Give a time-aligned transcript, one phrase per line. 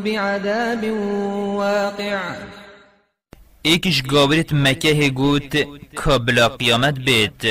[0.05, 0.91] بعذاب
[1.57, 2.19] واقع.
[3.63, 5.57] ایکش گاورت مکه هگوت
[5.95, 7.45] کابلا قیامت بیت.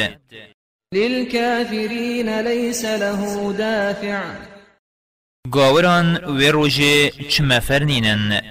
[0.93, 4.23] للكافرين ليس له دافع.
[5.51, 8.41] گاوران و روژه چه مفرنینن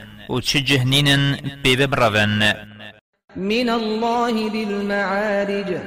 [3.37, 5.79] من الله ذي المعارج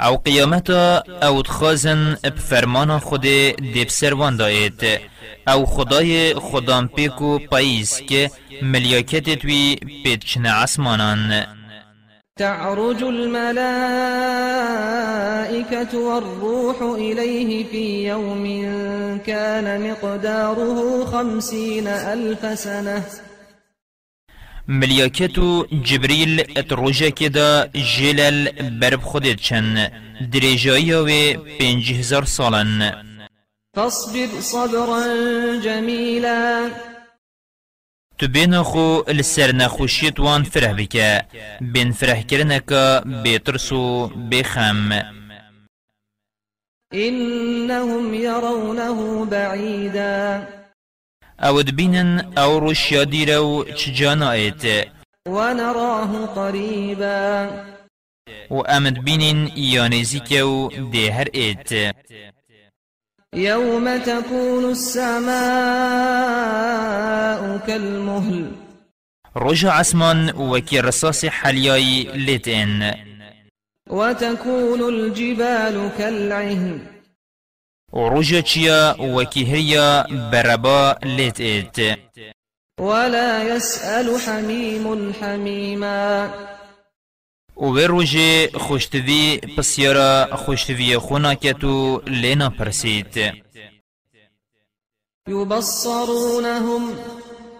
[0.00, 3.22] أو قیامتا أو تخازن بفرمان خود
[3.74, 5.00] دیب سروان داید
[5.48, 8.30] أو خدای خدام پیکو پاییز که
[8.62, 11.44] ملیاکت توی پیدچن عسمانان
[12.38, 13.58] تعرج الملائكة
[15.98, 18.44] والروح إليه في يوم
[19.26, 23.27] كان مقداره خمسين ألف سنة.
[24.68, 28.48] ملیاکت و جبریل ات روژه که دا جلال
[28.80, 29.88] برب خودت چن.
[30.32, 32.92] دریجایی و پنج هزار سالن.
[33.76, 35.02] فاصبر صبرا
[35.64, 36.70] جميلا
[38.18, 41.24] تو بین خو لسر نخوشیت وان فرح بکه.
[41.60, 44.92] بین فرح کرنکا بیترسو بخم.
[46.94, 50.57] إنهم يرونه بعيدا
[51.40, 54.64] أو دبینن أو روشیا دیرو چجانا ایت
[55.28, 57.50] ونراه قريبا.
[58.50, 59.48] و امد بینن
[60.92, 61.94] ده هر ایت
[63.34, 65.28] يوم تكون السماء
[67.66, 68.52] كالمهل.
[69.36, 72.94] رجع عسمان وكي رصاص حلياي لتن.
[73.90, 76.97] وتكون الجبال كالعهن.
[77.92, 81.98] ورجع چيا وكي هريا بربا لتت
[82.80, 86.30] ولا يسأل حميم حميما.
[87.56, 93.32] وبروجه خوشتوی پسیارا خوشتوی خوناکتو لینا پرسید
[95.28, 96.94] يبصرونهم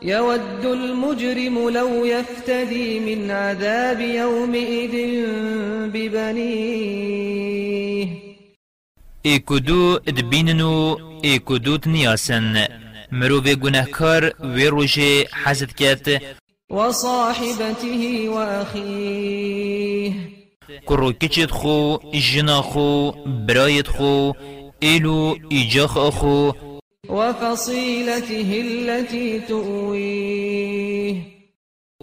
[0.02, 5.26] يود المجرم لو يفتدي من عذاب يومئذ
[5.92, 7.48] ببنيه.
[9.28, 10.74] ایکودو دبیننو
[11.22, 12.66] ایکودوت نیاسن.
[13.12, 16.06] مروف گناهکار و روژه حزد کت.
[16.70, 20.12] وصاحبته وأخيه
[20.88, 23.12] کرو کچت خو جنا خو
[23.48, 24.32] برایت خو
[24.80, 26.52] ایلو ایجاخ خو
[27.08, 31.14] وفصيلته التي تؤويه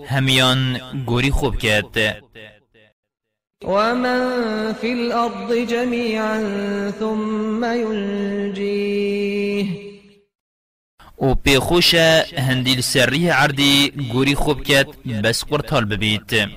[0.07, 1.97] همیان گوری خوب کت.
[3.65, 6.39] ومن في الأرض جميعا
[6.99, 9.15] ثم ينجيه
[11.17, 11.95] و پیخوش
[12.37, 14.87] هندیل سری عردی گوری خوب کت
[15.23, 16.49] بس قرطال ببیت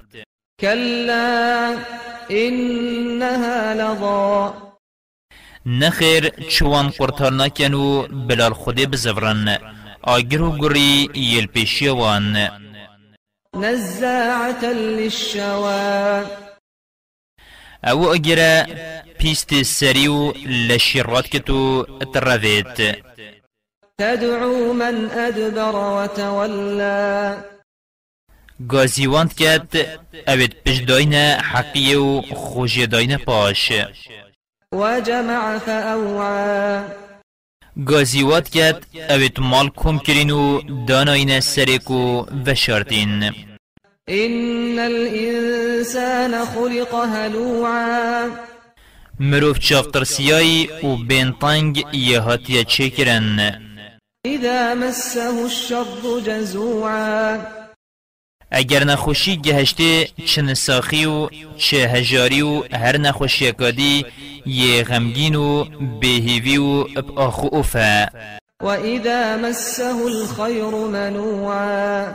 [0.60, 1.76] كلا
[2.30, 4.52] إنها لظى
[5.66, 9.58] نخیر چوان قرطال نکنو بلال خودی بزورن
[10.02, 12.48] آگر و گوری یل پیشی وان
[13.56, 16.24] نزاعة للشوى
[17.84, 18.66] أو اگر
[19.18, 22.96] پیست سریو لشیرات کتو ترویت
[24.00, 27.36] تدعو من أدبر وتولى.
[28.68, 33.72] گازیواند کت اوید پشداین حقی و خوشیداین پاش
[34.72, 36.82] وجمع فأوعى.
[37.86, 43.47] گازیوات کت اوید مال کم کرین و داناین سرکو و شارتین
[44.10, 48.30] إن الإنسان خلق هلوعا.
[49.20, 50.96] مروف چافتر سیایی و
[52.20, 53.60] هاتیه چه کرن
[54.26, 57.38] إذا مسه الشر جزوعا.
[58.50, 64.06] اگر نخوشی گهشته چه نساخی و چه هجاری و هر نخوشی اکادی
[64.46, 65.64] یه غمگین و
[66.00, 68.08] بهیوی و اب آخو افا
[68.62, 72.06] وإذا مسه الخير منوعا.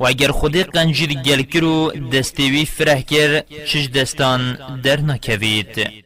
[0.00, 6.04] و اگر خودی قنجیر گل کرو دستیوی فرح کر چش دستان در نکوید.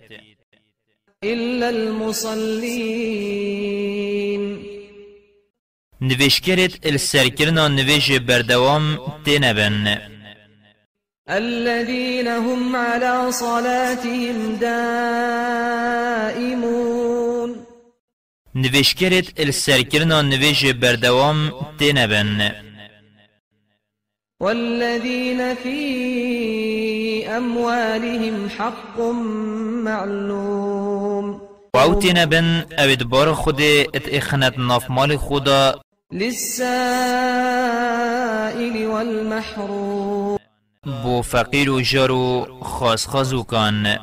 [1.25, 3.19] إلا المصلين.
[6.01, 9.99] نوشکرت السرکرنا نوش بردوام تنبن
[11.29, 15.49] الذين هم على صلاتهم دائمون.
[18.55, 22.68] نوشکرت السرکرنا نوش بردوام تنبن
[24.41, 25.79] والذين في
[27.27, 29.01] أموالهم حق
[29.85, 31.41] معلوم.
[31.75, 35.81] و أو تنبن اوید بار خود ات اخنت ناف مال خدا
[36.13, 36.47] للسائل
[38.87, 40.39] والمحروم.
[41.03, 43.99] بو فقير جارو خاص خازو كان.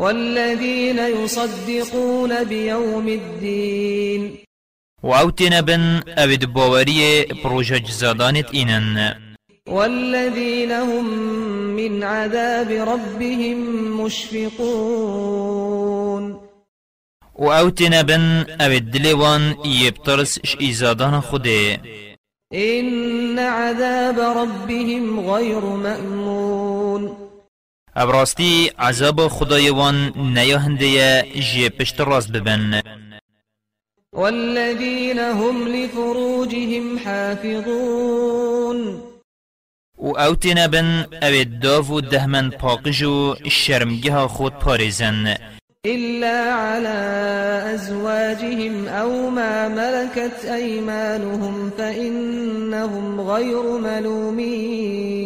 [0.00, 4.38] والذين يصدقون بيوم الدين.
[5.02, 9.25] و أو تنبن اوید باوری پروژه جزادانت اینن
[9.66, 11.04] والذين هم
[11.76, 13.56] من عذاب ربهم
[14.00, 15.76] مشفقون.
[17.38, 21.80] و أو تنبن اوید دلوان یبترس اش ایزادان خوده
[22.52, 27.16] إن عذاب ربهم غير مأمون.
[27.96, 32.82] أبراستی عذاب خدایوان نیاهنده جه پشت راست ببن.
[34.12, 39.05] والذين هم لفروجهم حافظون.
[39.98, 45.36] و أو تنبن اوید داو و دهمن پاقجو شرمگه خود پارزن
[45.86, 46.98] إلا على
[47.74, 55.16] أزواجهم أو ما ملكت أيمانهم فإنهم غير ملومين.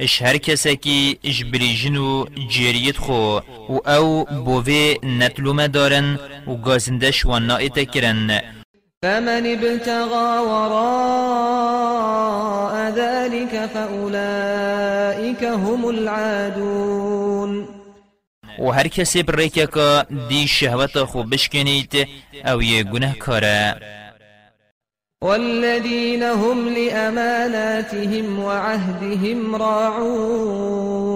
[0.00, 3.38] إش هر کسی که اش بریجن و جریت خو
[3.68, 8.40] و أو بوه نتلومه دارن و گازندش و نائت کرن.
[9.02, 11.83] فمن ابتغى وراء
[12.90, 17.68] ذلك فأولئك هم العادون.
[18.58, 22.08] و هر کسی بریکه که دی شهوت خو بشکنید
[22.46, 23.76] أو یه گناه کاره
[25.22, 31.14] والذين هم لأماناتهم وعهدهم راعون.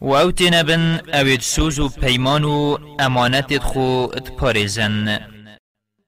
[0.00, 3.78] و أو تنبن اوید سوز و پیمان و امانت خو
[4.14, 5.18] اتپارزن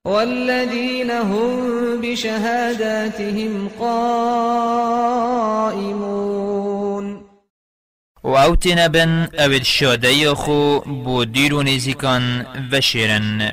[0.07, 4.87] والذين هم بشهاداتهم قائمون.
[8.25, 13.53] و أو تنبن اوید شاده خو بو دیر و نزیکان وشیرن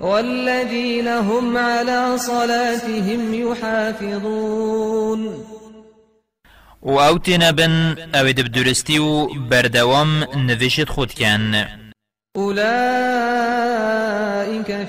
[0.00, 5.28] والذين هم على صلاتهم يحافظون.
[6.82, 11.66] و أو تنبن اوید بدرستی و بردوام نوشت خود کن
[12.36, 12.58] أولئك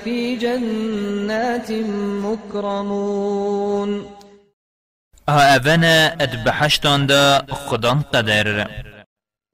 [0.04, 1.70] في جنات
[2.24, 4.06] مكرمون.
[5.28, 8.66] ها اونا ادبحشتان دا خدان قدر.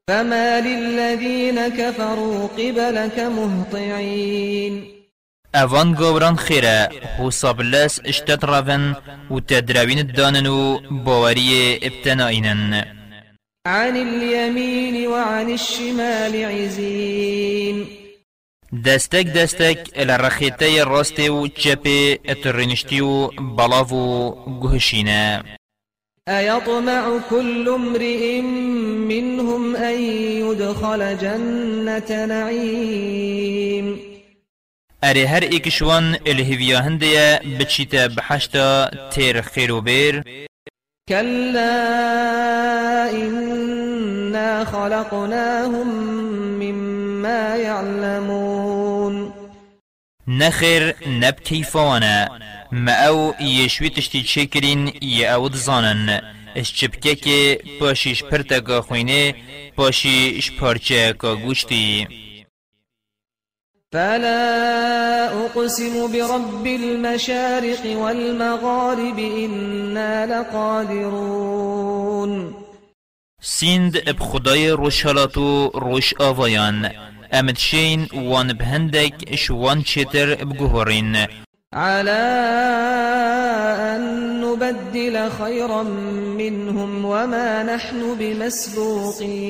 [0.09, 4.97] فما للذين كفروا قبلك مهطعين.
[5.55, 8.97] اوان گوران خیره حساب لس اشتت روان
[9.31, 12.96] و تدروین دانن و باوری ابتنائینن
[13.67, 17.87] عن اليمين وعن الشمال عزين.
[18.85, 21.89] دستک دستک الرخیته راست و چپ
[22.29, 25.43] اترنشتی و بلاو و گوهشینه
[26.29, 28.41] أيطمع كل امرئ
[29.11, 30.01] منهم أن
[30.47, 33.99] يدخل جنة نعيم.
[35.03, 40.23] اره هر ایکشوان الهویا هنده بچیتا بحشتا تیر خیر و بیر
[41.09, 41.71] كلا
[43.11, 45.89] إنا خلقناهم
[46.59, 49.33] مما يعلمون
[50.27, 52.29] نخیر نب کیفوانا
[52.73, 56.21] ما أو یشوی تشتی چکرین یا أو دزانن
[56.57, 59.35] اش چپکه که پاشیش پرتگا خوینه
[59.77, 62.26] پاشیش پارچه کا گوشتی.
[63.93, 71.77] فلا أقسم برب المشارق والمغارب إنا لقادرون.
[73.41, 76.91] سیند اب خدای روشالات و روش آوایان.
[77.33, 81.17] امد شین وان بهندک شوان چتر بگوهرین
[81.73, 82.11] على
[83.95, 89.47] أن نبدل خيرا منهم وما نحن بمسبوقين.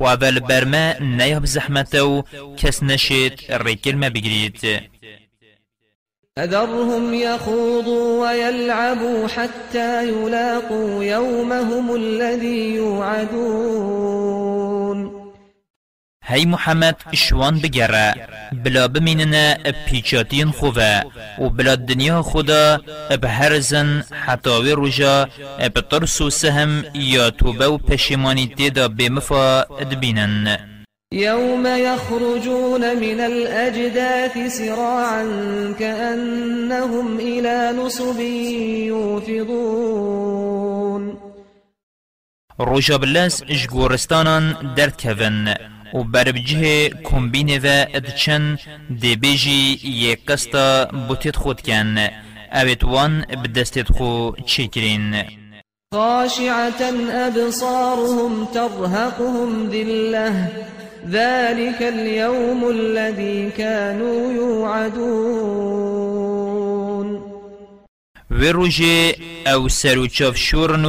[0.00, 2.22] و اول برما نیاب زحمتو
[2.56, 4.58] کس نشید ریکل ما بگرید
[6.38, 14.53] فذرهم يخوضوا ويلعبوا حتى يلاقوا يومهم الذي يوعدون.
[16.34, 18.14] هی محمد شوان بگره
[18.64, 21.04] بلا بمیننه پیچاتین خوبه
[21.38, 27.78] و بلا دنیا خدا اب هرزن حتاوی رجا اب ترس و سهم یا توبه و
[27.78, 30.58] پشیمانی تیدا بمفا ادبینن
[31.12, 35.24] يوم يخرجون من الأجداث سراعا
[35.78, 38.20] كأنهم إلى نصب
[38.88, 40.44] يوفضون
[42.58, 45.54] روژا بلس جگورستانان درد کون
[45.94, 48.58] و بربجه کمبینه و ادچن
[49.00, 51.98] دی بیجی یک قستا بوتید خود کن.
[52.52, 55.24] اوید وان بدستید خو چکرین.
[55.94, 60.50] خاشعة أبصارهم ترهقهم ذلة.
[61.10, 65.94] ذلك اليوم الذي كانوا يوعدون.
[68.30, 69.14] و روژه
[69.46, 70.84] أو سرو چاف شورن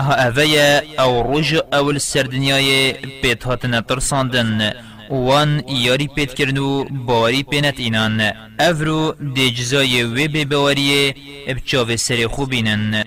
[0.00, 4.72] ها اوه او روژ اول سردنیای پیت هاتن ترساندن
[5.10, 11.14] وان یاری پیت کرن و باوری پینت اینان افرو دی جزای وی بی باوریه
[11.48, 13.04] ابچاو سر خوبینن